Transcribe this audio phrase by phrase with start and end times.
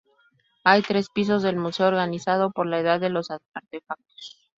[0.63, 4.39] Hay tres pisos del museo, organizado por la edad de los artefactos.